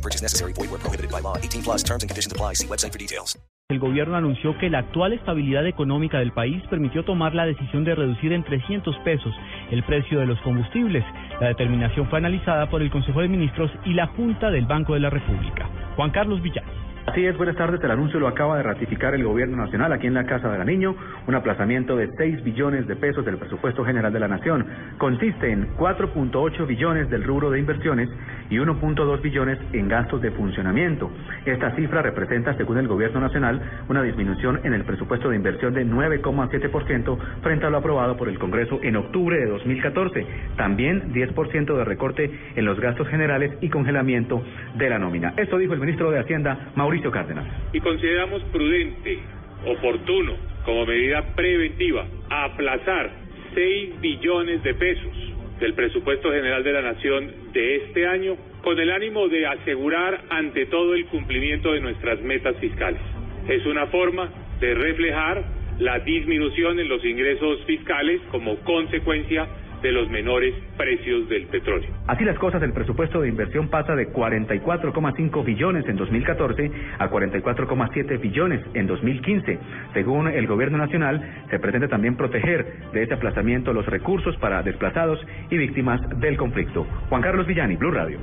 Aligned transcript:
No 0.00 0.02
purchase 0.02 0.22
necessary. 0.22 0.52
Void 0.54 0.70
where 0.70 0.80
prohibited 0.80 1.10
by 1.10 1.20
law. 1.20 1.36
18 1.36 1.62
plus 1.62 1.82
terms 1.82 2.02
and 2.02 2.08
conditions 2.08 2.32
apply. 2.32 2.54
See 2.54 2.66
website 2.66 2.92
for 2.92 2.98
details. 2.98 3.38
El 3.68 3.78
gobierno 3.78 4.16
anunció 4.16 4.58
que 4.58 4.68
la 4.68 4.78
actual 4.78 5.12
estabilidad 5.12 5.64
económica 5.64 6.18
del 6.18 6.32
país 6.32 6.60
permitió 6.68 7.04
tomar 7.04 7.36
la 7.36 7.46
decisión 7.46 7.84
de 7.84 7.94
reducir 7.94 8.32
en 8.32 8.42
300 8.42 8.96
pesos 9.04 9.32
el 9.70 9.84
precio 9.84 10.18
de 10.18 10.26
los 10.26 10.40
combustibles. 10.40 11.04
La 11.40 11.48
determinación 11.48 12.08
fue 12.08 12.18
analizada 12.18 12.68
por 12.68 12.82
el 12.82 12.90
Consejo 12.90 13.20
de 13.20 13.28
Ministros 13.28 13.70
y 13.84 13.92
la 13.92 14.08
Junta 14.08 14.50
del 14.50 14.66
Banco 14.66 14.94
de 14.94 15.00
la 15.00 15.10
República. 15.10 15.68
Juan 15.94 16.10
Carlos 16.10 16.42
Villán. 16.42 16.79
Así 17.06 17.24
es, 17.26 17.36
buenas 17.36 17.56
tardes. 17.56 17.82
El 17.82 17.90
anuncio 17.90 18.20
lo 18.20 18.28
acaba 18.28 18.58
de 18.58 18.62
ratificar 18.62 19.14
el 19.14 19.24
Gobierno 19.24 19.56
Nacional 19.56 19.92
aquí 19.92 20.06
en 20.06 20.14
la 20.14 20.26
Casa 20.26 20.50
de 20.50 20.58
la 20.58 20.64
Niño, 20.64 20.94
un 21.26 21.34
aplazamiento 21.34 21.96
de 21.96 22.10
6 22.16 22.44
billones 22.44 22.86
de 22.86 22.94
pesos 22.94 23.24
del 23.24 23.38
presupuesto 23.38 23.84
general 23.84 24.12
de 24.12 24.20
la 24.20 24.28
Nación. 24.28 24.66
Consiste 24.98 25.50
en 25.50 25.74
4.8 25.76 26.66
billones 26.66 27.08
del 27.08 27.24
rubro 27.24 27.50
de 27.50 27.58
inversiones 27.58 28.10
y 28.50 28.58
1.2 28.58 29.22
billones 29.22 29.58
en 29.72 29.88
gastos 29.88 30.20
de 30.20 30.30
funcionamiento. 30.32 31.10
Esta 31.46 31.74
cifra 31.74 32.02
representa, 32.02 32.54
según 32.54 32.78
el 32.78 32.86
Gobierno 32.86 33.18
Nacional, 33.18 33.60
una 33.88 34.02
disminución 34.02 34.60
en 34.62 34.74
el 34.74 34.84
presupuesto 34.84 35.30
de 35.30 35.36
inversión 35.36 35.72
de 35.72 35.86
9,7% 35.86 37.18
frente 37.42 37.66
a 37.66 37.70
lo 37.70 37.78
aprobado 37.78 38.16
por 38.18 38.28
el 38.28 38.38
Congreso 38.38 38.78
en 38.82 38.96
octubre 38.96 39.38
de 39.38 39.46
2014. 39.46 40.26
También 40.56 41.12
10% 41.14 41.76
de 41.76 41.84
recorte 41.84 42.30
en 42.54 42.64
los 42.64 42.78
gastos 42.78 43.08
generales 43.08 43.52
y 43.62 43.70
congelamiento 43.70 44.42
de 44.76 44.90
la 44.90 44.98
nómina. 44.98 45.32
Esto 45.38 45.56
dijo 45.56 45.72
el 45.72 45.80
ministro 45.80 46.10
de 46.10 46.20
Hacienda, 46.20 46.70
Mauricio 46.76 46.89
Cárdenas. 47.12 47.46
Y 47.72 47.80
consideramos 47.80 48.42
prudente, 48.52 49.18
oportuno, 49.64 50.34
como 50.64 50.86
medida 50.86 51.34
preventiva, 51.34 52.06
aplazar 52.28 53.10
6 53.54 54.00
billones 54.00 54.62
de 54.62 54.74
pesos 54.74 55.12
del 55.60 55.74
presupuesto 55.74 56.30
general 56.32 56.64
de 56.64 56.72
la 56.72 56.82
Nación 56.82 57.32
de 57.52 57.76
este 57.76 58.06
año 58.06 58.36
con 58.62 58.78
el 58.78 58.90
ánimo 58.90 59.28
de 59.28 59.46
asegurar 59.46 60.22
ante 60.30 60.66
todo 60.66 60.94
el 60.94 61.06
cumplimiento 61.06 61.72
de 61.72 61.80
nuestras 61.80 62.20
metas 62.22 62.56
fiscales. 62.56 63.00
Es 63.48 63.64
una 63.66 63.86
forma 63.86 64.30
de 64.60 64.74
reflejar 64.74 65.44
la 65.78 65.98
disminución 66.00 66.78
en 66.78 66.88
los 66.88 67.04
ingresos 67.04 67.64
fiscales 67.66 68.20
como 68.30 68.56
consecuencia 68.56 69.46
de 69.82 69.92
los 69.92 70.10
menores 70.10 70.54
precios 70.76 71.28
del 71.28 71.46
petróleo. 71.46 71.90
Así 72.06 72.24
las 72.24 72.38
cosas, 72.38 72.62
el 72.62 72.72
presupuesto 72.72 73.20
de 73.20 73.28
inversión 73.28 73.68
pasa 73.68 73.94
de 73.94 74.12
44,5 74.12 75.44
billones 75.44 75.86
en 75.88 75.96
2014 75.96 76.70
a 76.98 77.10
44,7 77.10 78.20
billones 78.20 78.60
en 78.74 78.86
2015. 78.86 79.58
Según 79.94 80.28
el 80.28 80.46
Gobierno 80.46 80.78
Nacional, 80.78 81.44
se 81.50 81.58
pretende 81.58 81.88
también 81.88 82.16
proteger 82.16 82.90
de 82.92 83.02
este 83.02 83.14
aplazamiento 83.14 83.72
los 83.72 83.86
recursos 83.86 84.36
para 84.36 84.62
desplazados 84.62 85.20
y 85.50 85.56
víctimas 85.56 86.00
del 86.20 86.36
conflicto. 86.36 86.84
Juan 87.08 87.22
Carlos 87.22 87.46
Villani, 87.46 87.76
Blue 87.76 87.90
Radio. 87.90 88.18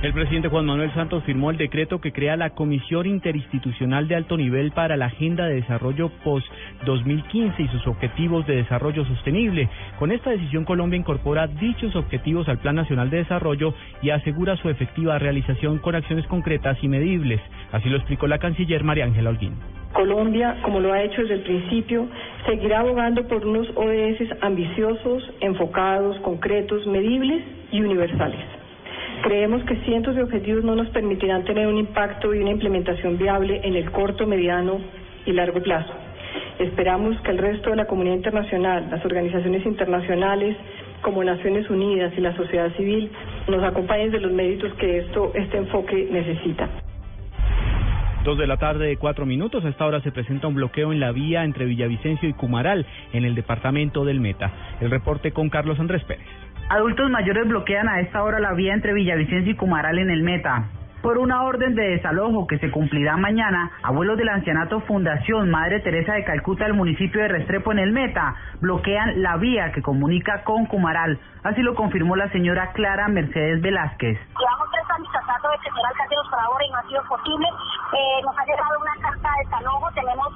El 0.00 0.12
presidente 0.12 0.46
Juan 0.46 0.64
Manuel 0.64 0.94
Santos 0.94 1.24
firmó 1.24 1.50
el 1.50 1.56
decreto 1.56 2.00
que 2.00 2.12
crea 2.12 2.36
la 2.36 2.50
Comisión 2.50 3.04
Interinstitucional 3.04 4.06
de 4.06 4.14
Alto 4.14 4.36
Nivel 4.36 4.70
para 4.70 4.96
la 4.96 5.06
Agenda 5.06 5.46
de 5.46 5.56
Desarrollo 5.56 6.12
Post-2015 6.22 7.58
y 7.58 7.66
sus 7.66 7.84
objetivos 7.88 8.46
de 8.46 8.54
desarrollo 8.54 9.04
sostenible. 9.06 9.68
Con 9.98 10.12
esta 10.12 10.30
decisión, 10.30 10.64
Colombia 10.64 11.00
incorpora 11.00 11.48
dichos 11.48 11.96
objetivos 11.96 12.48
al 12.48 12.58
Plan 12.58 12.76
Nacional 12.76 13.10
de 13.10 13.16
Desarrollo 13.16 13.74
y 14.00 14.10
asegura 14.10 14.56
su 14.58 14.68
efectiva 14.68 15.18
realización 15.18 15.78
con 15.78 15.96
acciones 15.96 16.28
concretas 16.28 16.78
y 16.80 16.86
medibles. 16.86 17.40
Así 17.72 17.88
lo 17.88 17.96
explicó 17.96 18.28
la 18.28 18.38
canciller 18.38 18.84
María 18.84 19.04
Ángela 19.04 19.30
Holguín. 19.30 19.54
Colombia, 19.94 20.58
como 20.62 20.78
lo 20.78 20.92
ha 20.92 21.02
hecho 21.02 21.22
desde 21.22 21.34
el 21.34 21.42
principio, 21.42 22.06
seguirá 22.46 22.80
abogando 22.80 23.26
por 23.26 23.44
unos 23.44 23.66
ODS 23.74 24.30
ambiciosos, 24.42 25.28
enfocados, 25.40 26.20
concretos, 26.20 26.86
medibles 26.86 27.42
y 27.72 27.80
universales. 27.80 28.57
Creemos 29.22 29.62
que 29.64 29.76
cientos 29.84 30.14
de 30.14 30.22
objetivos 30.22 30.64
no 30.64 30.74
nos 30.74 30.88
permitirán 30.90 31.44
tener 31.44 31.66
un 31.66 31.76
impacto 31.76 32.34
y 32.34 32.38
una 32.38 32.50
implementación 32.50 33.18
viable 33.18 33.60
en 33.64 33.74
el 33.74 33.90
corto, 33.90 34.26
mediano 34.26 34.80
y 35.26 35.32
largo 35.32 35.62
plazo. 35.62 35.92
Esperamos 36.58 37.20
que 37.22 37.30
el 37.30 37.38
resto 37.38 37.70
de 37.70 37.76
la 37.76 37.86
comunidad 37.86 38.16
internacional, 38.16 38.88
las 38.90 39.04
organizaciones 39.04 39.64
internacionales 39.66 40.56
como 41.02 41.22
Naciones 41.22 41.68
Unidas 41.70 42.12
y 42.16 42.20
la 42.20 42.34
sociedad 42.36 42.74
civil 42.76 43.10
nos 43.48 43.62
acompañen 43.62 44.10
de 44.10 44.20
los 44.20 44.32
méritos 44.32 44.72
que 44.74 44.98
esto, 44.98 45.32
este 45.34 45.58
enfoque 45.58 46.08
necesita. 46.10 46.68
Dos 48.24 48.36
de 48.36 48.46
la 48.46 48.56
tarde 48.56 48.88
de 48.88 48.96
cuatro 48.96 49.24
minutos. 49.24 49.64
A 49.64 49.68
esta 49.68 49.86
hora 49.86 50.00
se 50.00 50.10
presenta 50.10 50.48
un 50.48 50.54
bloqueo 50.54 50.92
en 50.92 51.00
la 51.00 51.12
vía 51.12 51.44
entre 51.44 51.64
Villavicencio 51.66 52.28
y 52.28 52.32
Cumaral, 52.32 52.84
en 53.12 53.24
el 53.24 53.34
departamento 53.34 54.04
del 54.04 54.20
Meta. 54.20 54.52
El 54.80 54.90
reporte 54.90 55.32
con 55.32 55.48
Carlos 55.48 55.78
Andrés 55.78 56.02
Pérez. 56.04 56.26
Adultos 56.68 57.10
mayores 57.10 57.48
bloquean 57.48 57.88
a 57.88 58.00
esta 58.00 58.22
hora 58.22 58.38
la 58.38 58.52
vía 58.52 58.74
entre 58.74 58.92
Villavicencio 58.92 59.52
y 59.52 59.56
Cumaral 59.56 59.98
en 59.98 60.10
el 60.10 60.22
Meta. 60.22 60.68
Por 61.02 61.16
una 61.16 61.44
orden 61.44 61.76
de 61.76 61.90
desalojo 61.90 62.48
que 62.48 62.58
se 62.58 62.72
cumplirá 62.72 63.16
mañana, 63.16 63.70
abuelos 63.84 64.18
del 64.18 64.28
ancianato 64.28 64.80
Fundación 64.80 65.48
Madre 65.48 65.78
Teresa 65.80 66.14
de 66.14 66.24
Calcuta 66.24 66.64
del 66.64 66.74
municipio 66.74 67.22
de 67.22 67.28
Restrepo 67.28 67.70
en 67.70 67.78
el 67.78 67.92
Meta 67.92 68.34
bloquean 68.60 69.22
la 69.22 69.36
vía 69.36 69.70
que 69.72 69.80
comunica 69.80 70.42
con 70.42 70.66
Cumaral. 70.66 71.20
Así 71.44 71.62
lo 71.62 71.76
confirmó 71.76 72.16
la 72.16 72.28
señora 72.30 72.72
Clara 72.72 73.06
Mercedes 73.06 73.62
Velázquez. 73.62 74.18
Llevamos 74.18 74.68
tres 74.72 74.84
años 74.90 75.08
tratando 75.12 75.48
de 75.50 75.58
que 75.62 75.68
el 75.68 75.86
alcalde 75.86 76.16
nos 76.16 76.66
y 76.66 76.70
no 76.70 76.78
ha 76.78 76.88
sido 76.88 77.02
posible. 77.08 77.46
Eh, 77.46 78.22
nos 78.24 78.36
ha 78.36 78.44
llegado 78.44 78.80
una 78.80 78.94
carta 79.00 79.28
de 79.38 79.44
desalojo, 79.44 79.88
tenemos 79.94 80.28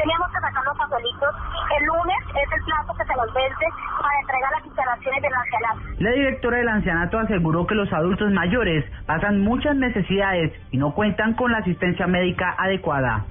teníamos 0.00 0.28
que 0.32 0.40
sacar 0.40 0.64
los 0.64 0.78
papelitos. 0.78 1.30
El 1.78 1.84
lunes 1.84 2.18
es 2.30 2.48
el 2.52 2.64
plazo 2.64 2.94
que 2.96 3.04
se 3.04 3.14
nos 3.16 3.34
vence 3.34 3.66
para 4.00 4.20
entregar 4.20 4.50
las 4.52 4.66
instalaciones 4.66 5.22
del 5.22 5.34
ancianato. 5.34 5.80
La 5.98 6.10
directora 6.10 6.56
del 6.58 6.68
ancianato 6.68 7.18
aseguró 7.18 7.66
que 7.66 7.74
los 7.74 7.92
adultos 7.92 8.32
mayores 8.32 8.84
pasan 9.06 9.42
muchas 9.42 9.76
necesidades 9.76 10.52
y 10.70 10.78
no 10.78 10.94
cuentan 10.94 11.34
con 11.34 11.52
la 11.52 11.58
asistencia 11.58 12.06
médica 12.06 12.54
adecuada. 12.58 13.26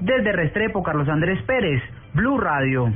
Desde 0.00 0.32
Restrepo, 0.32 0.82
Carlos 0.82 1.08
Andrés 1.08 1.42
Pérez, 1.42 1.82
Blue 2.14 2.38
Radio. 2.38 2.92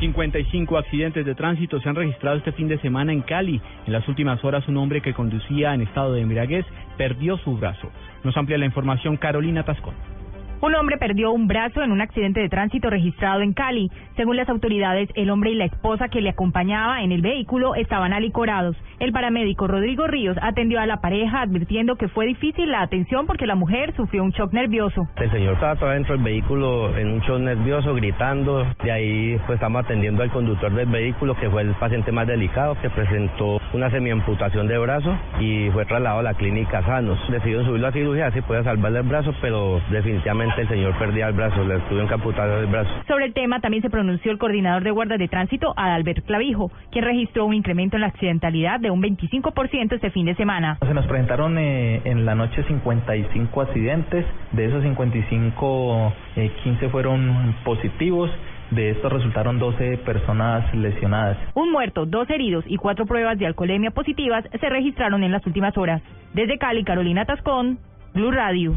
55 0.00 0.78
accidentes 0.78 1.26
de 1.26 1.34
tránsito 1.34 1.78
se 1.80 1.88
han 1.88 1.94
registrado 1.94 2.38
este 2.38 2.52
fin 2.52 2.68
de 2.68 2.78
semana 2.78 3.12
en 3.12 3.20
Cali. 3.20 3.60
En 3.86 3.92
las 3.92 4.06
últimas 4.08 4.42
horas, 4.44 4.66
un 4.68 4.78
hombre 4.78 5.02
que 5.02 5.12
conducía 5.12 5.74
en 5.74 5.82
estado 5.82 6.14
de 6.14 6.22
embriaguez 6.22 6.64
perdió 6.96 7.36
su 7.38 7.56
brazo. 7.56 7.90
Nos 8.24 8.36
amplía 8.36 8.56
la 8.56 8.64
información 8.64 9.16
Carolina 9.18 9.62
Tascón. 9.62 10.19
Un 10.62 10.74
hombre 10.74 10.98
perdió 10.98 11.32
un 11.32 11.46
brazo 11.46 11.82
en 11.82 11.90
un 11.90 12.02
accidente 12.02 12.38
de 12.38 12.50
tránsito 12.50 12.90
registrado 12.90 13.40
en 13.40 13.54
Cali. 13.54 13.90
Según 14.16 14.36
las 14.36 14.46
autoridades, 14.50 15.08
el 15.14 15.30
hombre 15.30 15.52
y 15.52 15.54
la 15.54 15.64
esposa 15.64 16.08
que 16.08 16.20
le 16.20 16.28
acompañaba 16.28 17.02
en 17.02 17.12
el 17.12 17.22
vehículo 17.22 17.74
estaban 17.76 18.12
alicorados. 18.12 18.76
El 18.98 19.12
paramédico 19.12 19.66
Rodrigo 19.66 20.06
Ríos 20.06 20.36
atendió 20.42 20.78
a 20.78 20.84
la 20.84 21.00
pareja 21.00 21.40
advirtiendo 21.40 21.96
que 21.96 22.08
fue 22.08 22.26
difícil 22.26 22.70
la 22.70 22.82
atención 22.82 23.26
porque 23.26 23.46
la 23.46 23.54
mujer 23.54 23.94
sufrió 23.96 24.22
un 24.22 24.32
shock 24.32 24.52
nervioso. 24.52 25.08
El 25.16 25.30
señor 25.30 25.54
estaba 25.54 25.94
dentro 25.94 26.14
del 26.14 26.24
vehículo 26.24 26.94
en 26.94 27.10
un 27.10 27.20
shock 27.20 27.40
nervioso, 27.40 27.94
gritando. 27.94 28.66
De 28.84 28.92
ahí 28.92 29.38
pues 29.46 29.56
estamos 29.56 29.82
atendiendo 29.82 30.22
al 30.22 30.30
conductor 30.30 30.70
del 30.74 30.88
vehículo, 30.88 31.34
que 31.36 31.48
fue 31.48 31.62
el 31.62 31.72
paciente 31.76 32.12
más 32.12 32.26
delicado, 32.26 32.76
que 32.82 32.90
presentó 32.90 33.58
una 33.72 33.88
semiamputación 33.90 34.68
de 34.68 34.76
brazo 34.76 35.16
y 35.40 35.70
fue 35.70 35.86
trasladado 35.86 36.20
a 36.20 36.22
la 36.22 36.34
clínica 36.34 36.82
Sanos. 36.82 37.18
Decidieron 37.30 37.64
subirlo 37.64 37.86
a 37.86 37.92
cirugía, 37.92 38.26
así 38.26 38.42
puede 38.42 38.62
salvarle 38.62 38.98
el 38.98 39.08
brazo, 39.08 39.34
pero 39.40 39.80
definitivamente 39.90 40.49
el 40.58 40.68
señor 40.68 40.98
perdía 40.98 41.28
el 41.28 41.34
brazo, 41.34 41.64
le 41.64 41.80
que 42.06 42.14
amputar 42.14 42.48
el 42.48 42.66
brazo. 42.66 42.90
Sobre 43.06 43.26
el 43.26 43.34
tema 43.34 43.60
también 43.60 43.82
se 43.82 43.90
pronunció 43.90 44.32
el 44.32 44.38
coordinador 44.38 44.82
de 44.82 44.90
guardas 44.90 45.18
de 45.18 45.28
tránsito, 45.28 45.72
Adalbert 45.76 46.24
Clavijo, 46.24 46.70
quien 46.90 47.04
registró 47.04 47.46
un 47.46 47.54
incremento 47.54 47.96
en 47.96 48.02
la 48.02 48.08
accidentalidad 48.08 48.80
de 48.80 48.90
un 48.90 49.02
25% 49.02 49.94
este 49.94 50.10
fin 50.10 50.26
de 50.26 50.34
semana. 50.34 50.78
Se 50.80 50.94
nos 50.94 51.06
presentaron 51.06 51.58
eh, 51.58 52.02
en 52.04 52.24
la 52.24 52.34
noche 52.34 52.62
55 52.64 53.60
accidentes, 53.60 54.26
de 54.52 54.64
esos 54.64 54.82
55, 54.82 56.12
eh, 56.36 56.50
15 56.64 56.88
fueron 56.88 57.54
positivos. 57.64 58.30
De 58.70 58.90
estos 58.90 59.12
resultaron 59.12 59.58
12 59.58 59.98
personas 59.98 60.72
lesionadas. 60.72 61.36
Un 61.54 61.72
muerto, 61.72 62.06
dos 62.06 62.30
heridos 62.30 62.64
y 62.68 62.76
cuatro 62.76 63.04
pruebas 63.04 63.36
de 63.36 63.46
alcoholemia 63.46 63.90
positivas 63.90 64.44
se 64.60 64.68
registraron 64.68 65.24
en 65.24 65.32
las 65.32 65.44
últimas 65.44 65.76
horas. 65.76 66.00
Desde 66.34 66.56
Cali, 66.56 66.84
Carolina 66.84 67.24
Tascón, 67.24 67.80
Blue 68.14 68.30
Radio. 68.30 68.76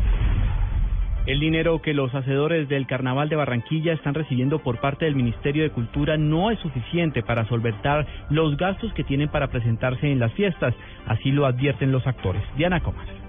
El 1.25 1.39
dinero 1.39 1.81
que 1.81 1.93
los 1.93 2.13
hacedores 2.13 2.67
del 2.67 2.85
Carnaval 2.85 3.29
de 3.29 3.37
Barranquilla 3.37 3.93
están 3.93 4.13
recibiendo 4.13 4.59
por 4.59 4.81
parte 4.81 5.05
del 5.05 5.15
Ministerio 5.15 5.63
de 5.63 5.69
Cultura 5.69 6.17
no 6.17 6.51
es 6.51 6.59
suficiente 6.59 7.23
para 7.23 7.47
solventar 7.47 8.05
los 8.29 8.57
gastos 8.57 8.93
que 8.93 9.05
tienen 9.05 9.29
para 9.29 9.47
presentarse 9.47 10.11
en 10.11 10.19
las 10.19 10.33
fiestas, 10.33 10.75
así 11.07 11.31
lo 11.31 11.45
advierten 11.45 11.93
los 11.93 12.05
actores. 12.05 12.43
Diana 12.57 12.81
Comas. 12.81 13.22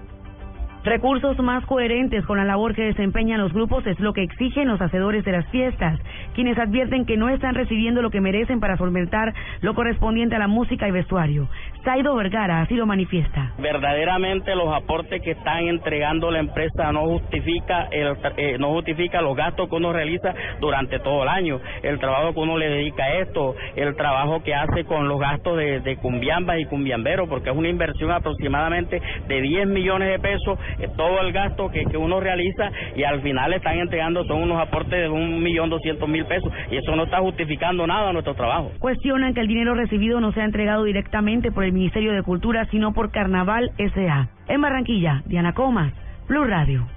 Recursos 0.85 1.35
más 1.39 1.65
coherentes 1.65 2.23
con 2.27 2.37
la 2.37 2.45
labor 2.45 2.75
que 2.75 2.83
desempeñan 2.83 3.41
los 3.41 3.51
grupos 3.51 3.87
es 3.87 3.99
lo 3.99 4.13
que 4.13 4.21
exigen 4.21 4.67
los 4.67 4.79
hacedores 4.79 5.25
de 5.25 5.31
las 5.31 5.47
fiestas, 5.47 5.99
quienes 6.35 6.59
advierten 6.59 7.07
que 7.07 7.17
no 7.17 7.27
están 7.27 7.55
recibiendo 7.55 8.03
lo 8.03 8.11
que 8.11 8.21
merecen 8.21 8.59
para 8.59 8.77
solventar 8.77 9.33
lo 9.61 9.73
correspondiente 9.73 10.35
a 10.35 10.39
la 10.39 10.47
música 10.47 10.87
y 10.87 10.91
vestuario. 10.91 11.49
Saido 11.83 12.15
Vergara 12.15 12.61
así 12.61 12.75
lo 12.75 12.85
manifiesta. 12.85 13.53
Verdaderamente 13.57 14.55
los 14.55 14.71
aportes 14.75 15.23
que 15.23 15.31
están 15.31 15.63
entregando 15.63 16.29
la 16.29 16.39
empresa 16.39 16.91
no 16.91 17.07
justifica 17.07 17.87
el, 17.91 18.15
eh, 18.37 18.57
no 18.59 18.69
justifica 18.73 19.21
los 19.21 19.35
gastos 19.35 19.67
que 19.67 19.75
uno 19.75 19.91
realiza 19.91 20.35
durante 20.59 20.99
todo 20.99 21.23
el 21.23 21.29
año, 21.29 21.61
el 21.81 21.97
trabajo 21.97 22.33
que 22.33 22.39
uno 22.41 22.59
le 22.59 22.69
dedica 22.69 23.05
a 23.05 23.13
esto, 23.21 23.55
el 23.75 23.95
trabajo 23.95 24.43
que 24.43 24.53
hace 24.53 24.83
con 24.85 25.07
los 25.07 25.19
gastos 25.19 25.57
de, 25.57 25.79
de 25.79 25.97
cumbiambas 25.97 26.59
y 26.59 26.65
cumbiamberos, 26.65 27.27
porque 27.27 27.49
es 27.49 27.55
una 27.55 27.69
inversión 27.69 28.11
aproximadamente 28.11 29.01
de 29.27 29.41
10 29.41 29.67
millones 29.67 30.09
de 30.09 30.19
pesos, 30.19 30.59
todo 30.95 31.21
el 31.21 31.31
gasto 31.31 31.69
que, 31.69 31.85
que 31.85 31.97
uno 31.97 32.19
realiza 32.19 32.71
y 32.95 33.03
al 33.03 33.21
final 33.21 33.53
están 33.53 33.77
entregando 33.79 34.23
son 34.25 34.43
unos 34.43 34.61
aportes 34.61 34.91
de 34.91 35.09
un 35.09 35.41
millón 35.41 35.69
doscientos 35.69 36.07
mil 36.07 36.25
pesos 36.25 36.51
y 36.71 36.77
eso 36.77 36.95
no 36.95 37.03
está 37.03 37.19
justificando 37.19 37.87
nada 37.87 38.13
nuestro 38.13 38.35
trabajo. 38.35 38.71
Cuestionan 38.79 39.33
que 39.33 39.41
el 39.41 39.47
dinero 39.47 39.73
recibido 39.73 40.19
no 40.19 40.31
sea 40.31 40.45
entregado 40.45 40.83
directamente 40.83 41.51
por 41.51 41.63
el 41.63 41.73
Ministerio 41.73 42.13
de 42.13 42.23
Cultura, 42.23 42.65
sino 42.71 42.93
por 42.93 43.11
Carnaval 43.11 43.71
S.A. 43.77 44.29
En 44.47 44.61
Barranquilla, 44.61 45.23
Diana 45.25 45.53
Comas, 45.53 45.93
Blue 46.27 46.45
Radio. 46.45 46.87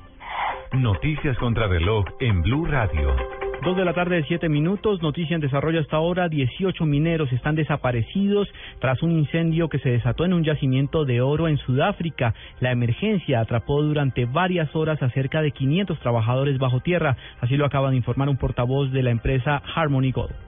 Noticias 0.72 1.36
contra 1.38 1.66
reloj 1.66 2.04
en 2.20 2.42
Blue 2.42 2.66
Radio. 2.66 3.47
Dos 3.64 3.76
de 3.76 3.84
la 3.84 3.92
tarde 3.92 4.16
de 4.16 4.24
siete 4.24 4.48
minutos, 4.48 5.02
noticia 5.02 5.34
en 5.34 5.40
desarrollo 5.40 5.80
hasta 5.80 5.96
ahora, 5.96 6.28
18 6.28 6.84
mineros 6.86 7.32
están 7.32 7.56
desaparecidos 7.56 8.48
tras 8.78 9.02
un 9.02 9.10
incendio 9.10 9.68
que 9.68 9.80
se 9.80 9.90
desató 9.90 10.24
en 10.24 10.32
un 10.32 10.44
yacimiento 10.44 11.04
de 11.04 11.20
oro 11.20 11.48
en 11.48 11.58
Sudáfrica. 11.58 12.34
La 12.60 12.70
emergencia 12.70 13.40
atrapó 13.40 13.82
durante 13.82 14.26
varias 14.26 14.74
horas 14.76 15.02
a 15.02 15.10
cerca 15.10 15.42
de 15.42 15.50
500 15.50 15.98
trabajadores 15.98 16.56
bajo 16.58 16.80
tierra, 16.80 17.16
así 17.40 17.56
lo 17.56 17.66
acaba 17.66 17.90
de 17.90 17.96
informar 17.96 18.28
un 18.28 18.36
portavoz 18.36 18.92
de 18.92 19.02
la 19.02 19.10
empresa 19.10 19.60
Harmony 19.74 20.12
Gold. 20.12 20.47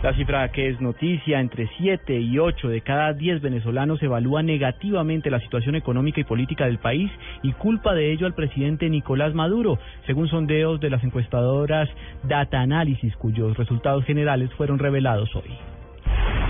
La 0.00 0.14
cifra 0.14 0.48
que 0.52 0.68
es 0.68 0.80
noticia, 0.80 1.40
entre 1.40 1.68
7 1.76 2.20
y 2.20 2.38
8 2.38 2.68
de 2.68 2.82
cada 2.82 3.12
10 3.14 3.42
venezolanos 3.42 4.00
evalúa 4.00 4.44
negativamente 4.44 5.28
la 5.28 5.40
situación 5.40 5.74
económica 5.74 6.20
y 6.20 6.24
política 6.24 6.66
del 6.66 6.78
país 6.78 7.10
y 7.42 7.52
culpa 7.54 7.94
de 7.94 8.12
ello 8.12 8.26
al 8.26 8.34
presidente 8.34 8.88
Nicolás 8.88 9.34
Maduro, 9.34 9.80
según 10.06 10.28
sondeos 10.28 10.78
de 10.78 10.90
las 10.90 11.02
encuestadoras 11.02 11.88
Data 12.22 12.60
Analysis, 12.60 13.16
cuyos 13.16 13.56
resultados 13.56 14.04
generales 14.04 14.54
fueron 14.54 14.78
revelados 14.78 15.34
hoy. 15.34 15.50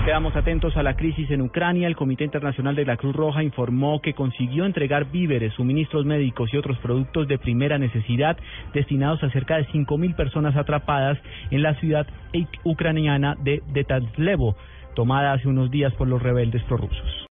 Quedamos 0.08 0.34
atentos 0.36 0.74
a 0.78 0.82
la 0.82 0.96
crisis 0.96 1.30
en 1.30 1.42
Ucrania. 1.42 1.86
El 1.86 1.94
Comité 1.94 2.24
Internacional 2.24 2.74
de 2.74 2.86
la 2.86 2.96
Cruz 2.96 3.14
Roja 3.14 3.42
informó 3.42 4.00
que 4.00 4.14
consiguió 4.14 4.64
entregar 4.64 5.10
víveres, 5.10 5.52
suministros 5.52 6.06
médicos 6.06 6.48
y 6.50 6.56
otros 6.56 6.78
productos 6.78 7.28
de 7.28 7.36
primera 7.36 7.76
necesidad 7.76 8.38
destinados 8.72 9.22
a 9.22 9.28
cerca 9.28 9.58
de 9.58 9.66
5.000 9.66 10.16
personas 10.16 10.56
atrapadas 10.56 11.18
en 11.50 11.62
la 11.62 11.74
ciudad 11.74 12.06
ucraniana 12.64 13.36
de 13.44 13.62
Detaltlevo, 13.70 14.56
tomada 14.94 15.34
hace 15.34 15.46
unos 15.46 15.70
días 15.70 15.92
por 15.92 16.08
los 16.08 16.22
rebeldes 16.22 16.62
prorrusos. 16.62 17.26